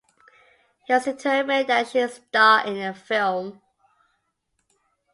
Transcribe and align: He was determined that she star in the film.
He 0.87 0.93
was 0.93 1.05
determined 1.05 1.69
that 1.69 1.89
she 1.89 2.07
star 2.07 2.65
in 2.65 2.79
the 2.79 2.91
film. 2.91 3.61